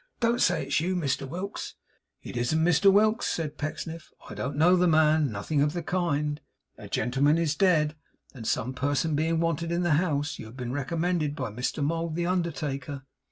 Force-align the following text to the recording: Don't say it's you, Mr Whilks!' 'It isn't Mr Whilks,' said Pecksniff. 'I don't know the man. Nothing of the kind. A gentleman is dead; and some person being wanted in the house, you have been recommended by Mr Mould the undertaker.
Don't 0.19 0.41
say 0.41 0.65
it's 0.65 0.79
you, 0.79 0.95
Mr 0.95 1.29
Whilks!' 1.29 1.75
'It 2.23 2.35
isn't 2.35 2.59
Mr 2.63 2.91
Whilks,' 2.91 3.27
said 3.27 3.59
Pecksniff. 3.59 4.09
'I 4.27 4.33
don't 4.33 4.55
know 4.57 4.75
the 4.75 4.87
man. 4.87 5.31
Nothing 5.31 5.61
of 5.61 5.73
the 5.73 5.83
kind. 5.83 6.41
A 6.75 6.87
gentleman 6.87 7.37
is 7.37 7.53
dead; 7.53 7.95
and 8.33 8.47
some 8.47 8.73
person 8.73 9.13
being 9.15 9.39
wanted 9.39 9.71
in 9.71 9.83
the 9.83 9.91
house, 10.01 10.39
you 10.39 10.47
have 10.47 10.57
been 10.57 10.71
recommended 10.73 11.35
by 11.35 11.51
Mr 11.51 11.83
Mould 11.83 12.15
the 12.15 12.25
undertaker. 12.25 13.03